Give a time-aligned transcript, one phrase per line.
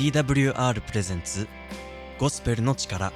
[0.00, 1.46] TWR プレゼンツ
[2.18, 3.12] ゴスペルの力。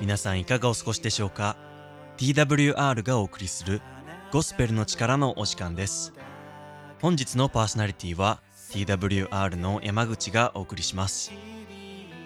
[0.00, 1.58] 皆さんいかがお過ごしでしょうか
[2.16, 3.82] ？TWR がお送りする
[4.32, 6.14] ゴスペルの力のお時間です。
[7.02, 8.40] 本日のパーソナリティは
[8.70, 11.32] TWR の山口がお送りします。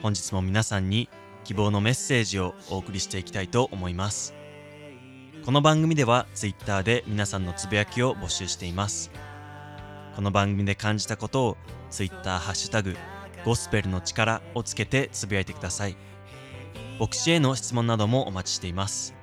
[0.02, 1.09] 本日も皆さんに
[1.43, 4.35] 希望のメッセージをお送りしていきたいと思います。
[5.47, 9.11] この番組では Twitter で皆さんのつぶやきを募集しています。
[10.15, 11.57] この番組で感じたことを
[11.91, 12.95] Twitter ハッシュタグ
[13.47, 15.97] ゴスペルの力をつけてつぶやいてください。
[17.01, 19.15] 牧師への質問などもお待ちしています。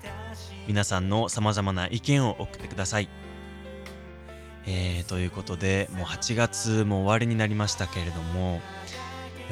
[0.68, 3.10] 皆さんの様々な意見を送ってください。
[4.66, 8.62] えー、ということでもう8月も終わりになりましたけれども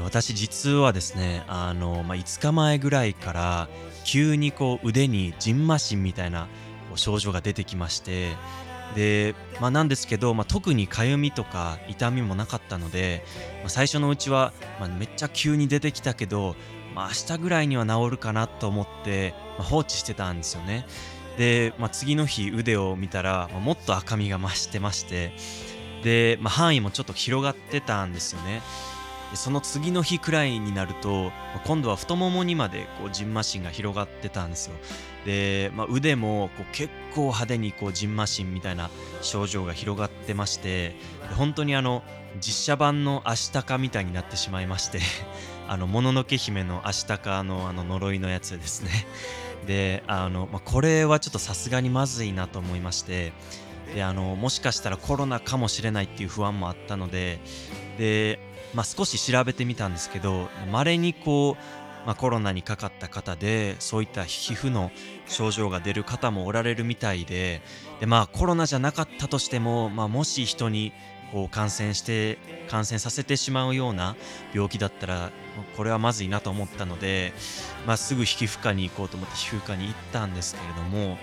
[0.04, 3.70] 私実はですねあの、まあ、5日前ぐらいから
[4.05, 6.48] 急にこう腕にジンマシンみたいな
[6.96, 8.35] 症状が出てきまして
[8.96, 13.24] で、まあ、なんですけど、まあ、特にかゆみとか痛みもなかったので、
[13.60, 16.55] まあ、最初のうちは、まあ、めっちゃ急に出てきたけど、
[16.96, 20.87] まあ、明日ぐらいには治るかなと思って、まあ、放置してたんですよね。
[21.38, 25.32] で、まあ、次の日腕を見たら、まあ、もっと赤みが増してまして
[26.04, 28.62] で、まあ、範囲もちょっと広がってたんですよね。
[29.32, 31.32] でその次の日くらいになると
[31.66, 34.76] 今度は太ももにまでこうジンマシンが広がってたんですよ
[35.26, 38.90] で、まあ、腕もこう結構派手にこうジンマシンみたいな
[39.21, 40.96] 症状が広がってまして
[41.38, 42.04] 本当にあの
[42.41, 44.99] 実写版のアシタカみたいになってしまいまして
[45.68, 49.05] あのもののけ姫のアシタカのあの呪いのやつですね
[49.65, 53.34] であの、まあ、これはちょっとさすがにまずいなと思いまして
[53.93, 57.40] であのもしかしたらコロナかもしれないっていう不安もあったので
[57.98, 58.40] で、
[58.74, 64.92] まあ、少し調べてみたんですけどまれにこう、まあ、コロナにかかった方でそういった皮膚の
[65.28, 67.62] 症状が出る方もおられるみたいで
[68.00, 70.94] で、まあ、コロナじゃなかったとしても、まあ、もし人に
[71.31, 72.38] こう感染して
[72.69, 74.16] 感染させてしまうような
[74.53, 75.31] 病気だったら
[75.75, 77.34] これはまずいなと思ったので、
[77.85, 81.17] まあ、すぐ皮膚科に行こうと思って皮膚科に行ったんですけれども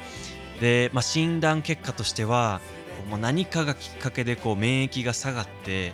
[0.60, 2.60] で、まあ、診断結果としては
[3.08, 5.92] もう何かがきっかけでこう免疫が下がって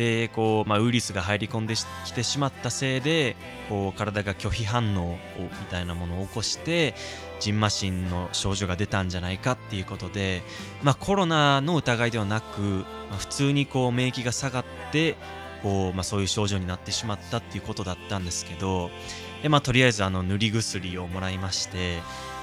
[0.00, 1.74] でこう、まあ、ウイルスが入り込んで
[2.06, 3.36] きてしまったせいで
[3.68, 6.94] こう体が拒否反応をみたいなものを起こして
[7.38, 10.40] ジンマシンの症状が出たんじゃないかっていうことで、
[10.82, 15.16] まあ、コロナの疑いではなく、まあ、普通にこう免疫が下がって
[15.62, 18.90] こう、まあ、そういう症状になってしまったっていうことだったんですけど
[19.42, 21.98] で、まあ、とりあえずあの塗り薬をもらいまして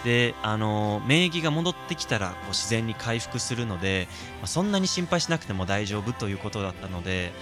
[0.07, 4.07] であの免疫が戻ってきたらこう自然に回復するので、
[4.37, 7.33] まあ、そんなに心配しなくても大丈夫ということだったので、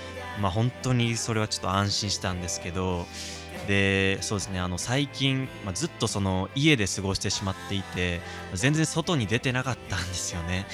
[0.42, 3.06] まあ、本当にそれはちょっと安心したんですけど
[3.68, 8.20] でそうですねあの最近、まあ、ずっとその家で過ごしてしまっていて
[8.56, 10.66] 全然外に出てなかったんですよね。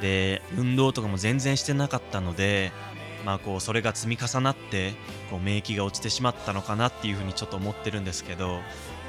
[0.00, 2.70] で運動とかも全然してなかったので
[3.26, 4.92] まあこうそれが積み重なって
[5.30, 8.60] こう免疫が落ちてしまったのかなっていうふうにちょっと思ってるんですけど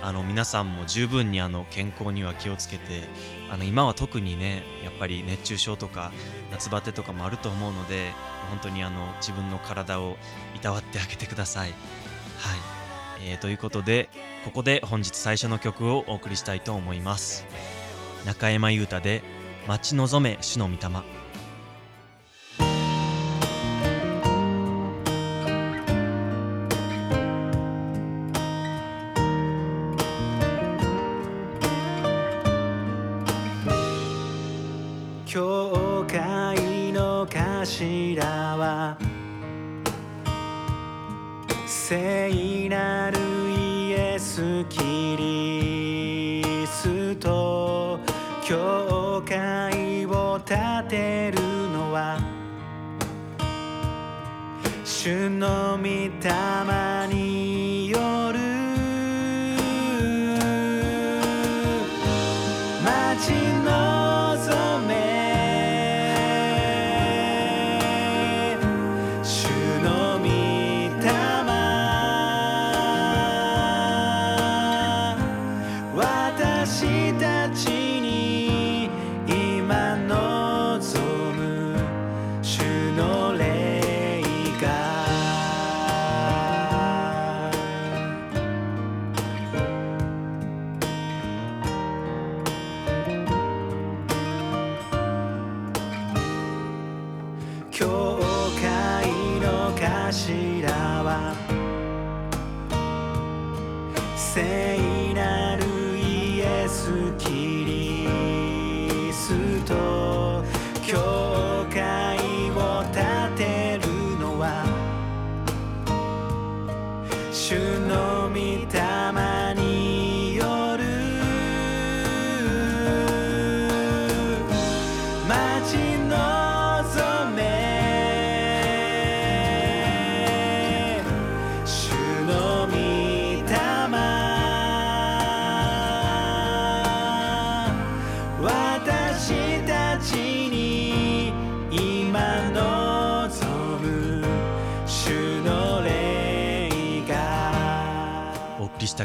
[0.02, 3.04] あの皆さんも十分にあの健康には気をつけて
[3.52, 6.12] あの今は特にねやっぱり熱中症とか
[6.52, 8.12] 夏バテとかもあると思うので
[8.50, 10.18] 本当にあの自分の体を
[10.56, 11.70] いたわってあげてください。
[11.70, 11.78] はい。
[13.24, 14.10] えー、ということで
[14.46, 17.46] ここで本日最初の曲をお送りしたいと思います。
[18.26, 19.24] 中山優太で
[19.68, 20.80] 「待ち望め主の御霊」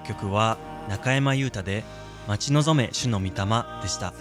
[0.06, 0.58] 曲は
[0.88, 1.84] 中山優太で
[2.28, 3.30] 「待ち望め主の御霊」
[3.82, 4.12] でした、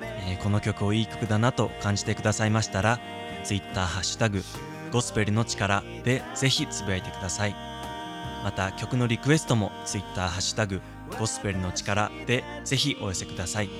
[0.00, 2.98] えーこの曲をいい曲だなと感じてくださいましたら
[3.44, 4.42] Twitter ハッシュタグ
[4.90, 7.54] ゴスペルの力でぜひつぶやいてください。
[8.44, 10.82] また曲のリクエストも Twitter ハッシュタグ
[11.18, 13.70] ゴスペルの力でぜひお寄せください。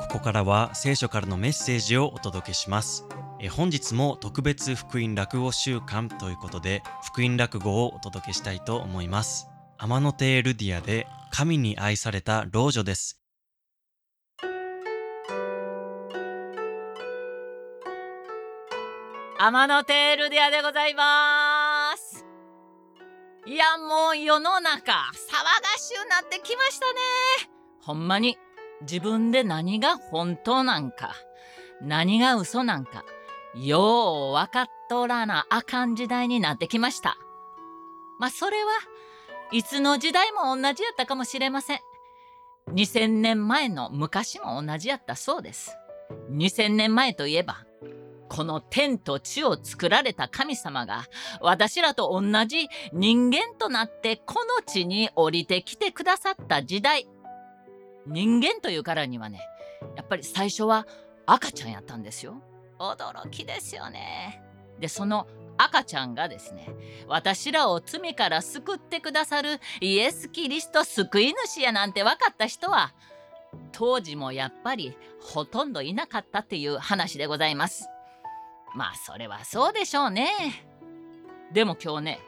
[0.00, 3.06] ここからは聖書からのメッセージをお届けします。
[3.42, 9.48] え本日も特別福音落語週間ということで福音落語をお届けしたいと思います
[9.78, 13.20] 天野亭ルディアで神に愛された老女です
[19.42, 22.26] 天野テールディアでございます。
[23.46, 27.50] いや、もう世の中、騒がしゅうなってきましたね。
[27.80, 28.36] ほんまに、
[28.82, 31.14] 自分で何が本当なんか、
[31.80, 33.02] 何が嘘なんか、
[33.54, 37.16] よう分かっとらなあかん時代になってきました。
[38.18, 38.70] まあ、それは
[39.52, 41.80] いつの時代も同じやったかもしれません。
[42.72, 45.76] 2000年前の昔も同じやったそうです。
[46.30, 47.64] 2000年前といえば、
[48.30, 51.04] この天と地を作られた神様が
[51.40, 57.08] 私らと同じ人間となってこの地に降りてきてくださった時代
[58.06, 59.40] 人間というからにはね
[59.96, 60.86] やっぱり最初は
[61.26, 62.40] 赤ちゃんやったんですよ
[62.80, 64.42] 驚きですよね
[64.80, 65.26] でその
[65.58, 66.68] 赤ちゃんがですね
[67.06, 72.94] 私らを罪から救ってくださるイエス・キリスト救い主やなんて分かった人は
[73.72, 77.88] 当時もやっぱりほとんどいなかったっていう話でございます
[78.74, 80.30] まあそれはそうでしょうね。
[81.52, 82.20] でも今日ね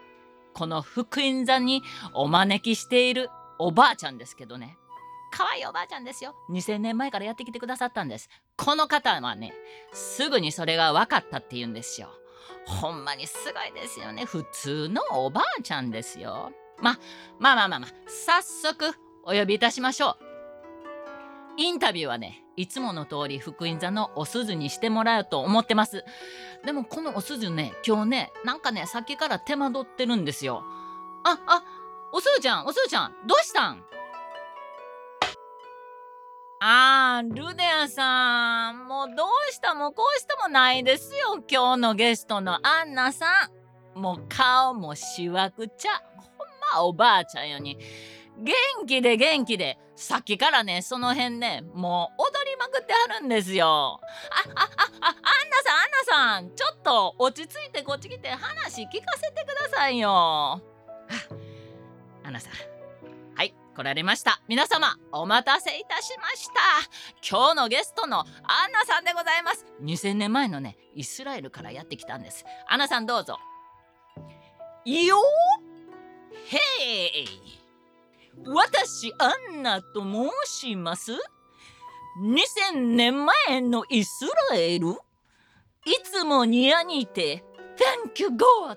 [0.55, 1.83] この福音座に
[2.15, 4.77] お招きしているおばあちゃんですけどね
[5.33, 6.37] 可愛いおばあちゃんですよ。
[6.51, 8.29] 2000年前からやってきてくださったんです。
[8.57, 9.55] この方はね
[9.93, 12.09] すぐにそれが分かったって言うんですよ。
[12.67, 14.25] ほんまにすごいですよね。
[14.27, 16.53] 普通のおばあちゃんですよ。
[16.81, 16.99] ま
[17.39, 18.93] まあまあまあまあ早速
[19.25, 20.17] お呼びいたしましょう。
[21.57, 26.05] インタビューはねいつもの通り福音座のお鈴にしてもらうと思ってます。
[26.65, 30.63] でもこのお鈴ね今日ねなんかねさっきから手間取ってるんですよ。
[31.25, 31.63] ああ
[32.13, 33.85] おすずちゃんおすずちゃんどうしたん？
[36.65, 41.95] あールデアさんもうどうしたもこうしたもないですよ今日の？
[41.97, 43.27] ゲストのアンナさ
[43.97, 43.99] ん。
[44.01, 45.91] もう顔もしわくちゃ。
[46.17, 46.27] ほん
[46.73, 47.77] まおばあちゃんよに
[48.39, 48.55] 元
[48.87, 49.77] 気で元気で。
[49.97, 53.67] さっきからねその辺ねもう踊りまくってはるんですよ。
[53.67, 53.99] ああ
[54.55, 54.69] あ
[55.01, 56.39] あアンナさん。
[56.39, 56.55] アンナさん。
[56.55, 60.11] ちょっと落ち着いてこっち来て話聞かせてくださいよ。
[60.13, 60.61] あ
[62.23, 62.53] アンナさん。
[63.75, 64.41] 来られました。
[64.49, 66.53] 皆様お待たせいたしました。
[67.29, 68.27] 今日のゲストのアン
[68.73, 69.67] ナさんでございます。
[69.83, 72.45] 2000年前のねイスラエルからやってきたんです。
[72.69, 73.39] アンナさんどうぞ。
[74.85, 75.17] いいよ
[76.45, 77.29] へい
[78.45, 81.13] 私アンナと申します。
[82.21, 84.95] 2000年前のイスラエルい
[86.05, 87.43] つもニヤにいて
[87.77, 88.77] Thank you God!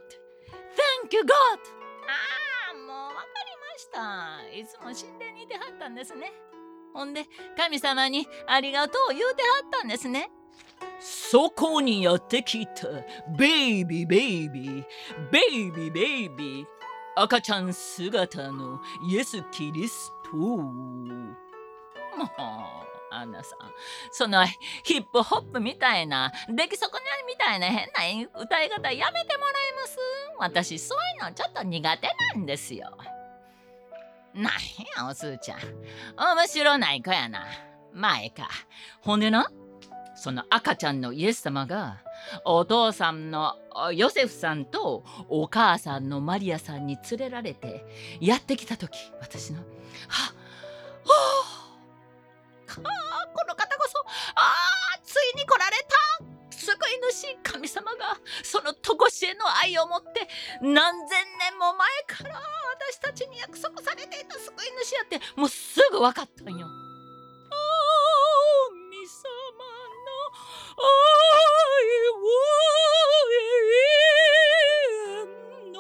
[1.04, 1.28] Thank you God!
[1.28, 2.12] あ
[2.42, 2.45] あ
[4.54, 6.32] いつも神殿にいてはったんですね。
[6.94, 7.26] ほんで
[7.58, 10.30] 神様にありがとう言うてはったんですね。
[11.00, 12.88] そこにやってきた
[13.38, 14.86] ベイビーベイビー
[15.32, 16.66] ベイビーベイビー
[17.18, 20.38] 赤ちゃん姿のイエス・キリスト。
[20.38, 21.36] も
[22.26, 22.30] う、
[23.12, 23.60] アンナさん、
[24.12, 24.46] その
[24.84, 29.98] ヒップホップみたいな、出来損ないみたいな変な歌い方やめてもらえます。
[30.40, 32.98] 私、そういうのちょっと苦手なんですよ。
[34.36, 34.54] なん
[34.98, 35.60] や、おすーちゃん。
[36.36, 37.46] 面白ない子やな。
[37.94, 38.50] まえか。
[39.02, 39.50] ほんでな、
[40.16, 42.02] その赤ちゃんのイエス様が
[42.46, 43.56] お父さんの
[43.94, 47.86] ヨセフさんとお母さんのマリアさんに連れられて
[48.22, 49.60] やってきた時私の
[50.08, 50.36] 「はっ
[51.06, 51.45] はあ
[57.56, 60.28] 神様がそのとこしえの愛を持って
[60.62, 62.42] 何千年も前から
[62.92, 66.68] 私たちに約束されていた救い主やってもうすぐ分かったんよ。
[66.68, 66.76] 神
[69.08, 69.24] 様
[70.04, 70.10] の
[70.84, 70.90] 愛
[72.10, 72.12] を
[75.72, 75.80] の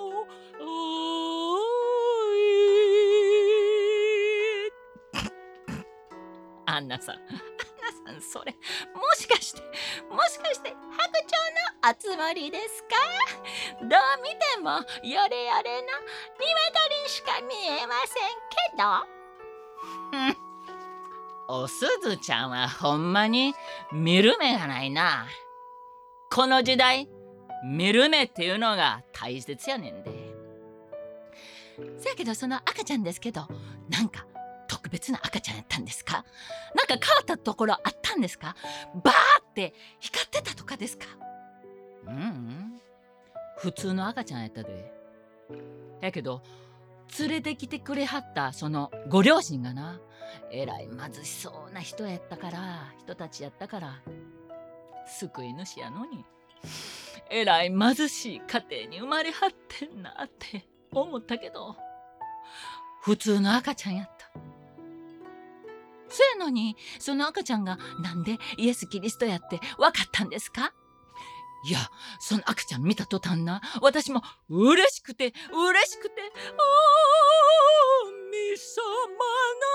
[6.67, 7.43] 愛アンナさんアンナさ
[8.11, 8.51] んそれ
[8.93, 9.61] もしかして
[10.09, 10.79] もしかして白
[12.07, 12.89] 鳥の集まりですか？
[13.81, 13.89] どう
[14.23, 14.71] 見ても
[15.03, 15.87] よれよれの
[16.39, 18.83] 鶏しか見えませんけど。
[21.47, 23.53] おすずちゃんはほんまに
[23.91, 25.27] 見る目がないな。
[26.31, 27.07] この時代
[27.63, 30.33] 見る目っていうのが大切やねんで。
[31.99, 33.47] せやけどその赤ちゃんですけど
[33.89, 34.25] なんか
[34.67, 36.25] 特別な赤ちゃんやったんですか？
[36.73, 38.55] なんか変わったところあったんですか？
[39.03, 41.05] バーって光ってたとかですか？
[42.07, 42.81] うん、うん、
[43.57, 44.93] 普通の赤ちゃんやったで。
[46.01, 46.41] やけど
[47.19, 49.99] 連れてきてくれはったそのご両親がな
[50.51, 54.01] えらい貧しそうな人やったから人たちやったから
[55.19, 56.25] 救い主やのに
[57.29, 61.75] えらい貧しい家庭に生まれはってんなって思ったけど
[63.03, 64.31] 普通の赤ちゃんやった。
[66.09, 70.73] そやのにその赤ちゃんがなんでイエス・キリストやって分かったんですか？
[71.67, 71.79] いや、
[72.19, 76.55] その赤ちゃん見た途端な、私も嬉しくて、嬉しくて、神
[78.55, 79.65] 様の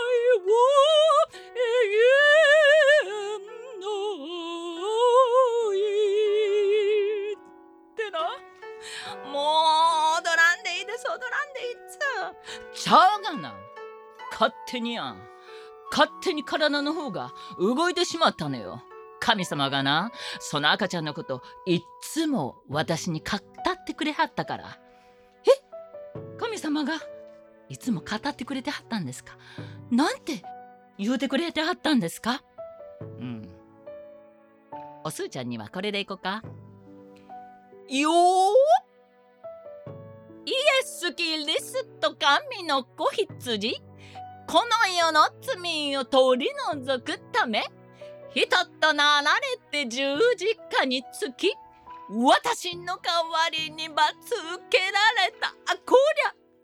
[0.00, 0.46] 愛を
[1.52, 1.60] 永
[3.02, 3.04] 遠
[3.78, 3.84] の
[5.70, 5.76] 愛
[7.34, 7.36] っ
[7.94, 8.16] てな。
[9.30, 9.36] も
[10.16, 11.76] う踊らんでいいです、踊らんでいいっ
[12.72, 12.80] つ。
[12.84, 13.54] ちゃうがな。
[14.44, 15.18] 勝手にやん。
[15.90, 18.82] 勝手に体の方が動いてしまったのよ。
[19.20, 23.40] 神様がなその赤ちゃんのこといっつも私に語っ
[23.86, 24.78] てくれはったから。
[25.46, 26.38] え？
[26.38, 26.94] 神様が
[27.70, 29.38] いつも語ってくれてはったんですか？
[29.90, 30.42] なんて
[30.98, 32.42] 言うてくれてはったんですか？
[33.00, 33.48] うん。
[35.04, 36.42] おすーちゃんにはこれでいこうか。
[37.88, 38.12] よー
[40.46, 43.80] イエス・キリスト神の子羊。
[44.46, 47.64] この世の罪を取り除くため
[48.34, 48.48] 人
[48.80, 51.54] となられて十字架につき
[52.10, 55.48] 私の代わりに罰受けられた。
[55.72, 55.96] あこ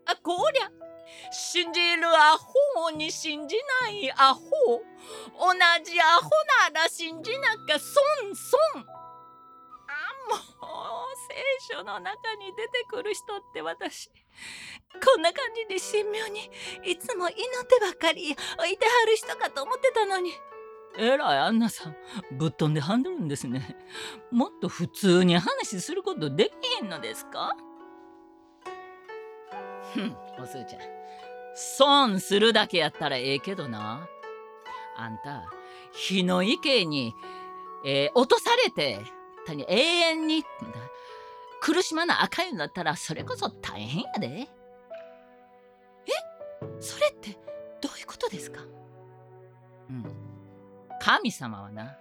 [0.05, 0.69] りゃあこりゃ
[1.31, 4.41] 信じるアホに信じないアホ。
[5.39, 6.29] 同じアホ
[6.73, 8.59] なら信じなきゃ損損。
[9.87, 10.39] あもう
[11.67, 14.11] 聖書の中に出てくる人って私
[14.93, 16.49] こんな感じで神妙に
[16.83, 20.31] いつも祈ってばかり置いてはる人かと思ってたのに。
[20.97, 21.95] えらいアンナさん。
[22.31, 23.77] ぶっ飛んではんでるんですね。
[24.29, 27.55] もっと普通に話することできへんのですか？
[29.93, 30.81] ふんおすーちゃん。
[31.55, 34.07] 損するだけやったらええけどな。
[34.97, 35.45] あんた
[35.93, 37.13] 火の池に、
[37.85, 38.99] えー、落とされて
[39.47, 40.43] 永遠に
[41.61, 44.47] 苦しまなあかんようになったらそれこそ大変やで。
[46.79, 47.37] それって
[47.81, 48.61] どういうことですか？
[49.89, 50.05] うん
[50.99, 51.97] 神様はな、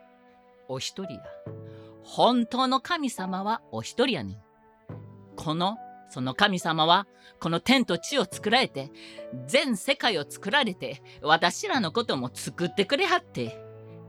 [0.68, 1.20] お一人や。
[2.02, 4.36] 本当の神様はお一人やねん。
[5.36, 5.78] この、
[6.10, 7.06] その神様は、
[7.40, 8.90] この天と地を作られて、
[9.46, 13.58] 全世界を作られて、私らのことも作ってくれはって、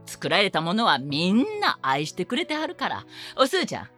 [0.04, 3.06] 作られたものはみんな愛してくれてはるから。
[3.38, 3.88] おすーちゃん、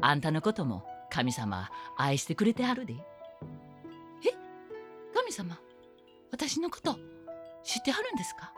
[0.00, 2.94] あんたのことも神様愛してくれてはるで。
[2.94, 2.96] え？
[5.14, 5.58] 神様、
[6.30, 6.98] 私のこと
[7.64, 8.52] 知ってはるんですか？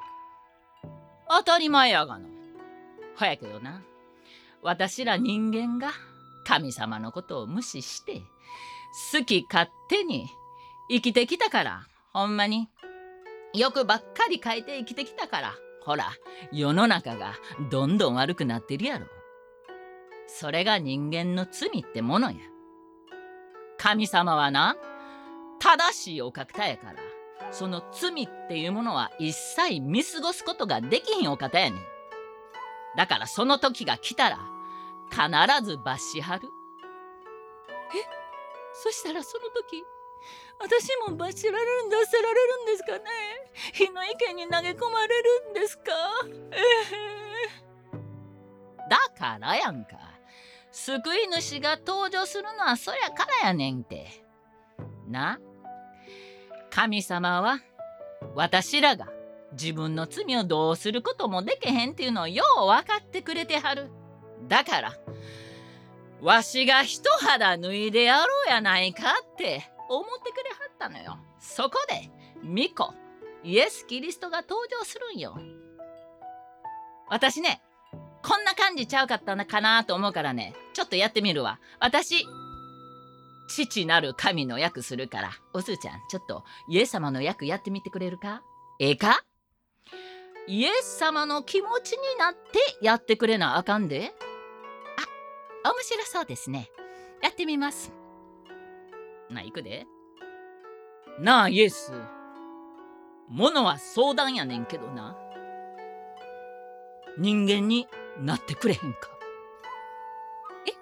[1.29, 2.29] 当たり前やがな。
[3.17, 3.83] ほやけどな、
[4.63, 5.93] 私ら人間が
[6.45, 8.23] 神様のことを無視して、
[9.13, 10.27] 好き勝手に
[10.91, 12.69] 生きてきたから、ほんまに。
[13.53, 16.13] 欲ばっかり書いて生きてきたから、ほら、
[16.53, 17.35] 世の中が
[17.71, 19.07] どんどん悪くなってるやろ。
[20.27, 22.39] それが人間の罪ってものや。
[23.77, 24.77] 神様はな、
[25.59, 27.01] 正しいお方やから、
[27.51, 31.81] その罪っていうものは一切見過ごすことができひんお方やねん。
[32.97, 34.39] だからその時が来たら
[35.11, 35.21] 必
[35.65, 36.49] ず罰しはる。
[37.95, 38.05] え？
[38.73, 39.85] そしたらその時
[40.61, 43.05] 私も罰せられるんだせられるんですかね？
[43.73, 45.83] 火の池に投げ込まれるんですか？
[46.53, 49.91] ええー、だからやんか。
[50.73, 54.07] 救い主が登場するのはそやからやねんて。
[55.09, 55.41] な？
[56.71, 57.61] 神様は
[58.35, 59.09] 私らが
[59.53, 63.91] 自分の罪をどうすることもできへんっていうのをよう分かってくれてはる。
[64.49, 64.99] だから
[66.23, 71.19] わしが一肌脱いでやろうやないかって思ってくれはったのよ。
[71.39, 72.11] そこで、
[72.43, 72.95] 巫女、
[73.43, 75.37] イエス・キリストが登場するんよ。
[77.09, 77.63] 私ね、
[78.23, 81.59] こんな感じちゃうかったのかなと思うからね、ちょっとやってみるわ。
[81.81, 82.27] 私、
[83.51, 88.43] 父なる神の役するから、おすーちゃん、ちょっとイエス様の役やってみてくれるか？
[88.79, 89.25] ええか？
[90.47, 92.41] イエス様の気持ちになって
[92.81, 94.13] やってくれなあかんで。
[95.65, 96.71] あ、面白そうですね。
[97.23, 97.93] やってみます。
[99.29, 99.87] な、行くで。
[101.19, 101.93] なあ、イエス。
[103.29, 105.17] ものは相談やねんけどな。
[107.19, 107.87] 人間に
[108.19, 109.11] なってくれへんか。
[110.67, 110.73] え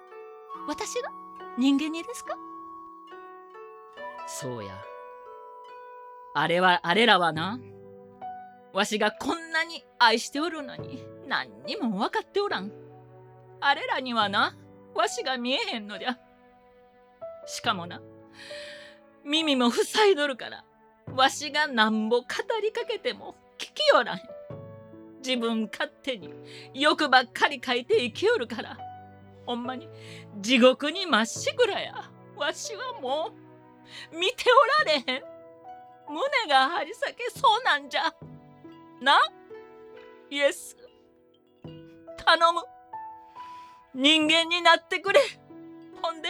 [0.67, 1.09] 私が
[1.57, 2.35] 人間にですか？
[4.31, 4.71] そうや。
[6.35, 7.59] あれは、あれらはな。
[8.73, 12.71] わしがこんなに愛しておるのに何にも分かっておらん。
[13.59, 14.55] あれらにはな、
[14.93, 16.19] わしが見えへんのじゃ。
[17.47, 18.01] しかもな、
[19.25, 20.63] 耳も塞いどるから、
[21.15, 22.25] わしがなんぼ語
[22.61, 24.19] りかけても聞きよらん。
[25.25, 26.29] 自分勝手に
[26.75, 28.77] 欲ばっかり書いて生きよるから、
[29.47, 29.89] ほんまに
[30.39, 32.11] 地獄にまっしぐらや。
[32.37, 33.38] わしはもう
[34.11, 35.23] 見ておられへん。
[36.09, 38.13] 胸が張り裂けそうなんじゃ。
[39.01, 39.19] な？
[40.29, 40.75] イエス。
[42.25, 42.61] 頼む。
[43.95, 45.21] 人間になってくれ。
[46.01, 46.29] ほんで、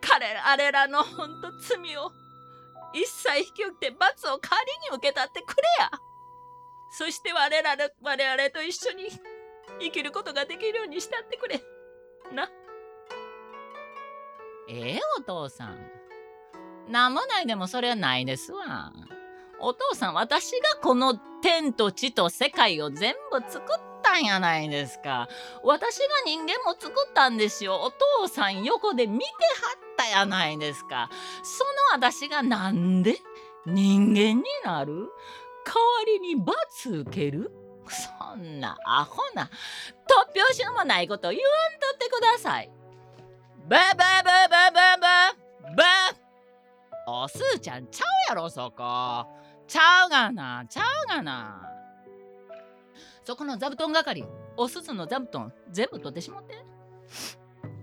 [0.00, 2.10] 彼らあれらのほんと罪を
[2.92, 5.90] 一切引き受けて罰を代わりに受けたってくれや。
[6.92, 9.08] そして我々我々と一緒に
[9.80, 11.62] 生きることができるようにしてやってくれ。
[12.32, 12.50] な？
[14.68, 15.99] ええお父さん。
[16.90, 18.92] なんもないでもそれはないですわ。
[19.60, 23.62] お父さん、私がこの天と地と世界を全部作っ
[24.02, 25.28] たんやないですか。
[25.62, 27.76] 私が人間も作ったんですよ。
[27.80, 29.30] お父さん横で見ては
[29.76, 31.10] ったやないですか。
[31.42, 33.18] その私がなんで
[33.66, 35.10] 人間になる？
[35.64, 36.56] 代わりに罰
[36.90, 37.52] 受ける？
[37.86, 39.48] そんなアホな突
[40.38, 42.70] 拍子もないことを言わんとってください。
[43.68, 45.34] ババババババ
[45.76, 46.19] バ
[47.06, 49.26] おすーちゃんちゃうやろそこ。
[49.66, 51.62] ちゃうがなちゃうがな。
[53.24, 54.24] そこの座布団係
[54.56, 56.56] おすすの座布団全部取ってしまって。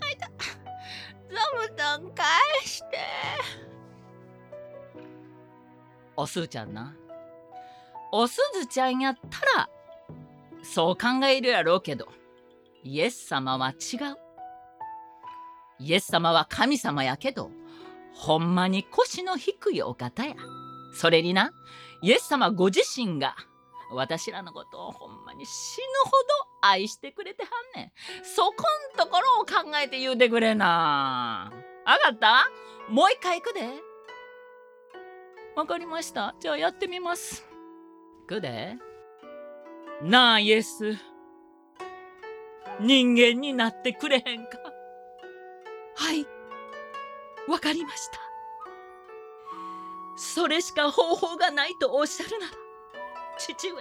[0.01, 2.25] あいた座布団返
[2.65, 2.97] して。
[6.15, 6.95] おすーちゃんな。
[8.11, 9.69] おすずちゃんやったら
[10.63, 12.07] そう考えるやろうけど
[12.83, 14.17] イエス様は違う
[15.79, 17.51] イエス様は神様やけど
[18.19, 20.35] ほんまに腰の低いお方や。
[20.93, 21.51] それにな
[22.01, 23.35] イエス様ご自身が
[23.91, 26.17] 私らのことをほんまに死ぬほど
[26.61, 27.49] 愛してくれては
[27.79, 27.91] んねん。
[28.23, 31.51] そこんところを考えて言うてくれな。
[31.85, 32.49] あかった？
[32.89, 33.69] もう一回行くで。
[35.55, 36.35] わかりました。
[36.39, 37.45] じゃあやってみます。
[38.21, 38.75] 行くで。
[40.01, 40.97] なあイエス。
[42.79, 44.57] 人間になってくれへんか。
[45.95, 46.27] はい。
[47.47, 48.19] わかりました
[50.17, 52.51] それしか方法がないとおっしゃるなら
[53.37, 53.75] 父上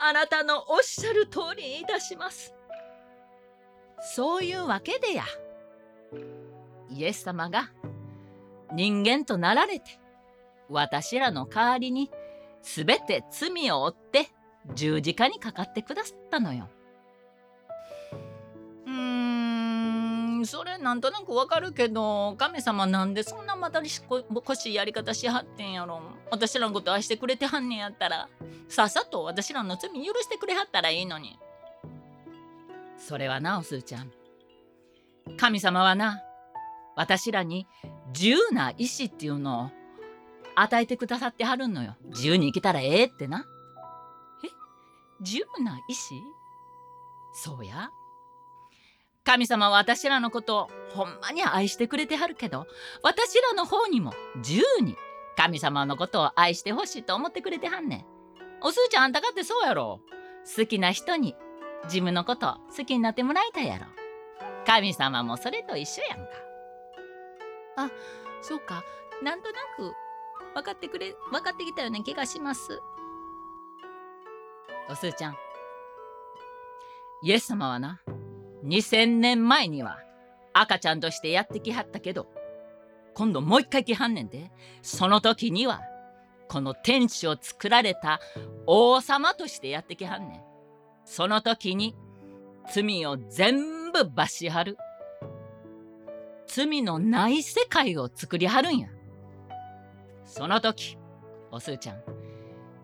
[0.00, 2.54] あなたのおっしゃる通りにいたします
[4.14, 5.24] そういうわけでや
[6.90, 7.70] イエス様が
[8.74, 9.98] 人間となられて
[10.68, 12.10] 私らの代わりに
[12.62, 14.28] すべて罪を負って
[14.74, 16.68] 十字架にかかってくださったのよ。
[20.46, 26.00] それなんとなくわかるけど神様なんでそんなまたりしここしいやり方しはってんやろ
[26.30, 28.28] 私らのこと愛してくれてはんねんやったら
[28.68, 31.38] さっさと私らの罪許してくれはったらいいのに
[32.98, 34.12] それはなおすーちゃん
[35.36, 36.22] 神様はな
[36.96, 37.66] 私らに
[38.14, 39.70] 自由な意志っていうのを
[40.54, 41.96] 与えてくださってはるのよ。
[42.06, 43.46] 自由に生きたらええってな。
[44.44, 44.48] え？
[45.20, 46.14] 自由な意志？
[47.32, 47.90] そうや。
[49.24, 52.66] 神様は私らのことをほんまに愛してくれてはるけど、
[53.02, 54.96] 私らの方にも自由に
[55.36, 58.04] 神様のことを愛してほしいと思ってくれてはんねん。
[58.62, 60.00] おすーちゃんあんたかってそうやろ。
[60.56, 61.36] 好きな人に
[61.84, 63.86] 自分のこと好きになってもらいたいやろ。
[64.66, 66.32] 神様もそれと一緒やんか。
[67.76, 67.90] あ、
[68.40, 68.84] そうか。
[69.22, 69.94] なんとなく
[70.54, 72.80] 分かってくれ分かってきたような気がします
[74.90, 75.36] おすーちゃん
[77.22, 78.00] イエス様はな
[78.64, 79.98] 2000年前には
[80.52, 82.26] 赤ちゃんとしてやってきはったけど
[83.14, 84.50] 今度もう一回来はんねんで
[84.82, 85.80] その時には
[86.48, 88.20] この天地を作られた
[88.66, 90.40] 王様としてやってきはんねん
[91.04, 91.96] その時に
[92.72, 94.78] 罪を全部部罰しはる。
[96.46, 98.88] 罪のない世界を作りはるんや。
[100.24, 100.98] その時、
[101.50, 102.02] おすーちゃん、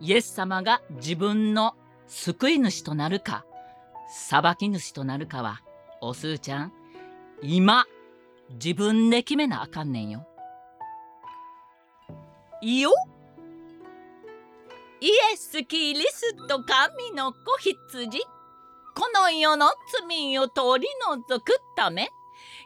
[0.01, 1.75] イエス様が自分の
[2.07, 3.45] 救い主となるか、
[4.11, 5.61] 裁き主となるかは、
[6.01, 6.73] おすーちゃん、
[7.43, 7.85] 今、
[8.51, 10.27] 自分で決めなあかんねんよ。
[12.63, 12.93] いいよ。
[15.01, 18.21] イエス・キリスト神の子羊。
[18.95, 19.71] この世の
[20.09, 20.89] 罪を取り
[21.29, 22.09] 除くため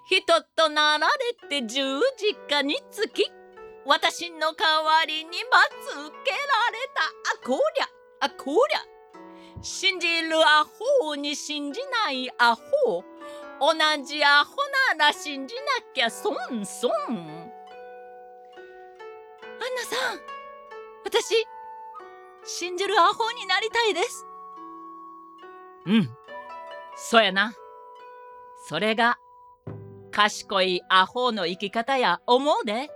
[0.06, 1.06] 人となら
[1.42, 3.30] れて十字架につき
[3.84, 6.36] 私の代わりに罰受けら
[6.70, 7.02] れた。
[7.34, 7.88] あこりゃ。
[8.20, 8.78] あこりゃ。
[9.60, 10.64] 信じるア
[11.04, 13.04] ホに信じないアホ
[13.62, 14.56] 同じアホ
[14.98, 15.60] なら信じな
[15.94, 16.34] きゃ損
[16.66, 16.90] 損。
[16.90, 17.26] アンナ
[19.82, 20.20] さん
[21.04, 21.46] 私
[22.42, 24.26] 信じるアホになりたいです。
[25.86, 26.10] うん。
[26.96, 27.54] そやな。
[28.66, 29.16] それが
[30.10, 32.90] 賢いアホの生き方や思うで。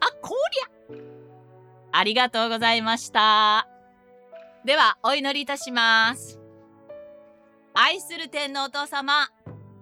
[0.00, 0.34] あこ
[0.90, 1.00] りゃ。
[1.92, 3.68] ありがとうございました。
[4.64, 6.40] ではお祈りいたします。
[7.72, 9.28] 愛する天皇お父様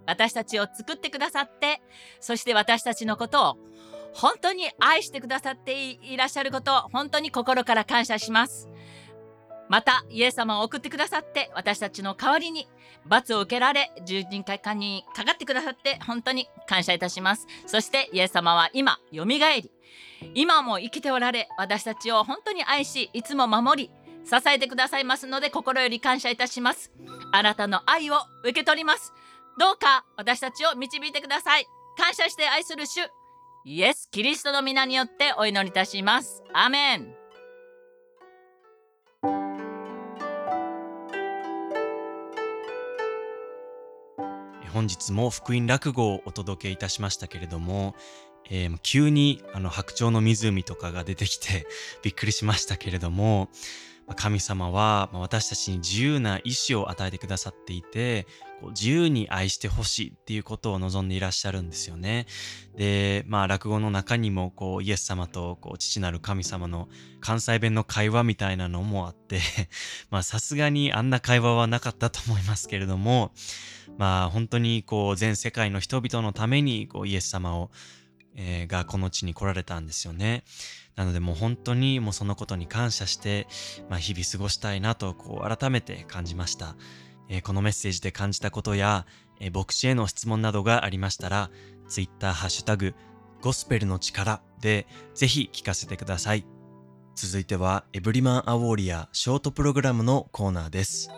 [0.09, 1.83] 私たちを作ってくださって
[2.19, 3.59] そして私たちのことを
[4.15, 8.69] 本当に愛してくださっていらっしゃることを本当に心から感謝します。
[9.69, 12.67] またイエス様を送ってくださって私たちの代わりに
[13.07, 17.47] 罰を受けられ十字架にかかってくださって本当に感謝いたします。
[17.67, 19.71] そしてイエス様は今よみがえり
[20.35, 23.91] 今も生きておられ私たちを本当に愛しいつも守り
[24.25, 26.91] 支えてくださいますので心より感謝いたします。
[27.31, 29.13] あなたの愛を受け取ります。
[29.59, 31.67] どうか私たちを導いてください。
[31.97, 33.01] 感謝して愛する主
[33.65, 36.45] イエス・キリストの皆によってお祈りいたします。
[36.55, 37.13] アメン。
[44.73, 47.97] 本日も福音落語をお届けいたしましたけれども、
[48.49, 51.67] えー急にあの白鳥の湖とかが出てきて
[52.05, 53.49] びっくりしましたけれども
[54.17, 58.27] 神様は私たちに自由な意志を与えてくださっていて
[58.71, 62.27] 自由に愛してほしいっていうことを望んでいらっしゃるんですよね。
[62.77, 66.89] でまあ落語の中にもこうイエス様とこう父なる神様の
[67.21, 69.41] 関西弁の会話みたいなのもあって
[70.11, 73.33] まあさすがにあんな会話はなかったと思いますけれども
[73.97, 77.71] まあ本当にこう全世界の人々のためにこうイエス様を、
[78.35, 80.45] えーがこの地に来られたんですよね。
[80.99, 83.47] なのでもう本当にもうそのことに感謝して、
[83.89, 86.75] まあ、日々過ごしたいなとこう改めて感じました。
[87.29, 89.07] えーこのメッセージで感じたことや、
[89.39, 91.51] えー牧師への質問などがありましたら、
[91.89, 92.97] Twitter ハッシュタグ
[93.41, 96.45] ゴスペルの力でぜひ聞かせてください。
[97.15, 101.11] 続いてはエブリマンアウォーリアショートプログラムのコーナーです。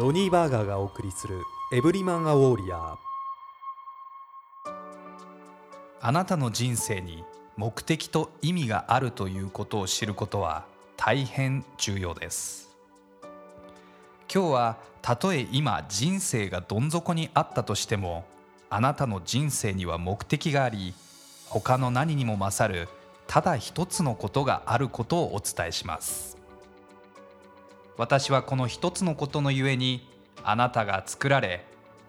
[0.00, 1.42] ロニー・バーガーがお送りする
[1.74, 2.96] エブリマン・ア・ウォーリアー。
[6.00, 7.22] あなたの人生に
[7.58, 10.64] 目的と意味があるということを知ることは
[10.96, 12.70] 大変重要です。
[14.32, 18.24] 今日はたとえ今人生がどん底にあったとしても
[18.70, 20.94] あなたの人生には目的があり
[21.50, 22.88] 他の何にも勝る
[23.26, 26.39] ただ一つのことがあることをお伝えします。
[28.00, 30.08] 私はこの一つのことのゆえに
[30.42, 31.66] あなたが作られ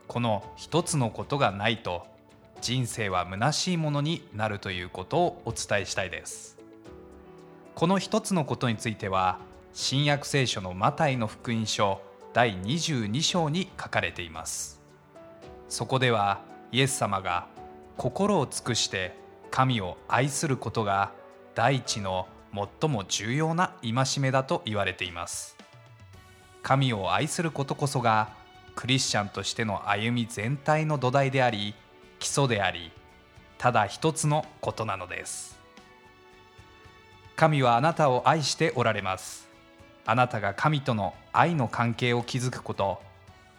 [0.08, 2.08] この一つのことがないと
[2.62, 6.58] 人生は虚しいものになるということをお伝えしたいです。
[7.75, 9.39] この一つのことについては
[9.73, 11.99] 新約聖書のマタイの福音書
[12.32, 14.80] 第22章に書かれています。
[15.67, 16.39] そこでは
[16.71, 17.47] イエス様が
[17.97, 19.13] 心を尽くして
[19.49, 21.12] 神を愛することが
[21.54, 22.30] 第一の
[22.80, 25.61] 最も重要な戒めだと言われています。
[26.63, 28.30] 神を愛することこそが
[28.76, 31.74] クリスチャンとしての歩み全体の土台であり
[32.19, 32.91] 基礎であり
[33.58, 35.60] ただ一つのことなのです。
[37.36, 39.47] 神はあなたを愛しておられます。
[40.06, 43.02] あなたが神との愛の関係を築くこと。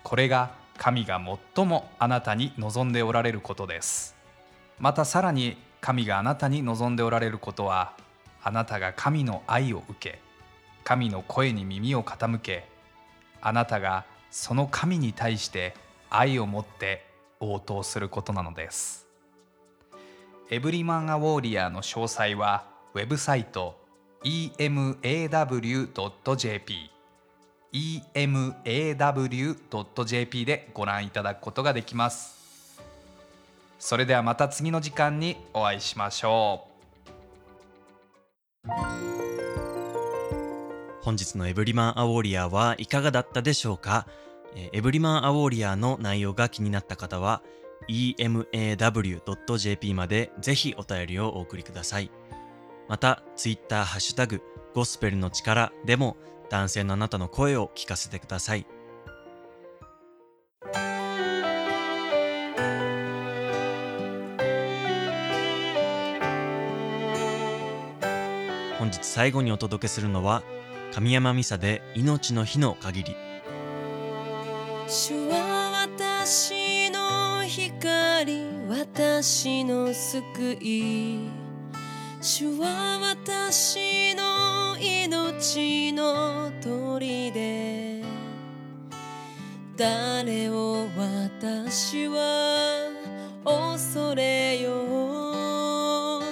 [0.03, 1.21] これが神が
[1.55, 4.17] 最もあなたに望んでおられることです。
[4.79, 7.95] またさらに神があなたに望んでおられることは
[8.43, 10.21] あなたが神の愛を受け
[10.85, 12.69] 神の声に耳を傾け
[13.43, 15.75] あなたがその神に対して
[16.09, 17.05] 愛を持って
[17.41, 19.07] 応答することなのです。
[20.49, 23.79] エブリマン・ア・ウォーリアーの詳細はウェブサイト
[24.23, 25.03] emaw.jp
[28.15, 32.79] emaw.jp でご覧いただくことができます。
[33.79, 36.72] それではまた次の時間にお会いしましょう。
[41.03, 44.07] 本日のエブリマンアウォーリアはいかがだったでしょうか？
[44.73, 47.43] エブリマンアウォリアの内容が気になった方は
[47.89, 52.13] emaw.jp までぜひお便りをお送りください。
[52.89, 54.43] またツイッターハッシュタグ
[54.75, 56.17] ゴスペルの力でも
[56.51, 58.65] 男性のあなたの声を聞かせてください。
[68.79, 70.45] 本日最後にお届けするのは
[70.93, 73.17] 神山美沙で命の日の限り。
[74.87, 81.19] 主は私の光私の救い。
[82.21, 88.05] 主は私の命の砦。
[89.79, 92.91] 誰を私は
[93.47, 96.23] 恐れよう。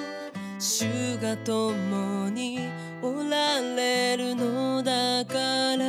[0.58, 2.19] 主が共に
[4.10, 5.86] れるのだから。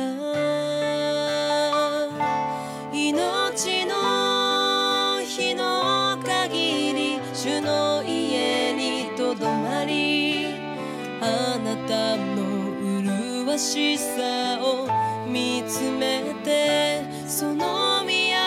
[2.92, 10.46] 命の日の限り主の家にとどまり
[11.20, 14.86] あなたの麗しさを
[15.28, 18.38] 見つめてその宮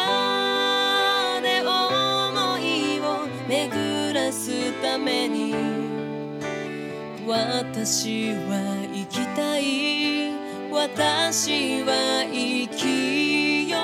[1.42, 5.54] で思いを巡らすために
[7.28, 8.85] 私は
[10.72, 13.82] 私は生きよう。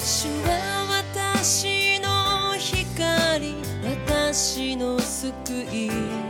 [0.00, 3.54] 主は私の光
[3.84, 5.32] 私の救
[5.72, 6.27] い。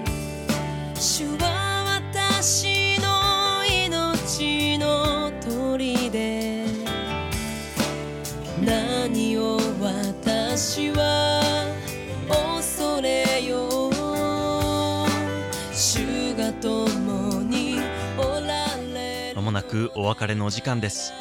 [19.68, 21.12] くお別れのお時間です。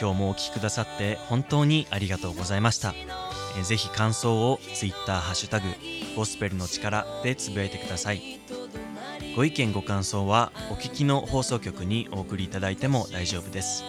[0.00, 2.92] 今日もお聞きくださって本当にありがとうございました。
[3.62, 5.68] ぜひ感想を Twitter ハッシュタグ
[6.16, 8.40] ゴスペルの力でつぶやいてください。
[9.36, 13.84] ご意見ご感想はお聞きの放送局にお送りいただいても大丈夫です。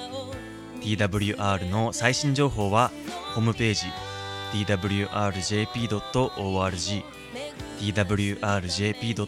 [0.82, 2.92] TWR の最新情報は
[3.34, 3.88] ホームページ
[4.54, 5.66] twrjp.org
[7.80, 9.24] twrjp.org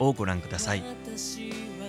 [0.00, 0.82] をご覧ください。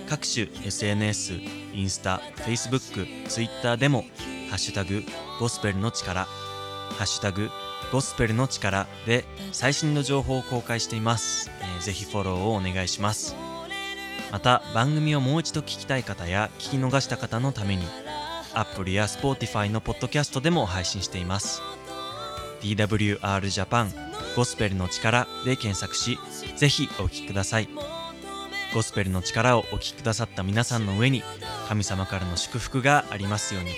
[0.08, 1.34] 各種 SNS、
[1.74, 4.04] インスタ、Facebook、Twitter でも
[4.50, 5.02] ハッシュタグ
[5.40, 7.50] ゴスペルの力ハッシュタグ
[7.92, 13.36] ゴスペルの力で最新の情報を公開しています、えーぜひフォローをお願いします。
[14.32, 17.84] また番組をもう一度聞きたい方や聞き逃した方のために
[18.54, 21.60] Apple や Spotify のポッドキャストでも配信しています。
[22.62, 23.90] DWR Japan
[24.34, 26.18] ゴスペルの力で検索し
[26.56, 27.95] ぜひお聞きください。
[28.74, 31.22] ゴスペルの力をお聞きくださった皆さんの上に
[31.68, 33.70] 神様からの祝福がありますように。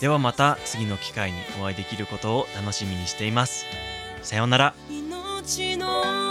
[0.00, 3.64] ではまた次の機会にお会いできることを楽しみにしています。
[4.22, 4.74] さようなら。
[4.90, 6.21] 命の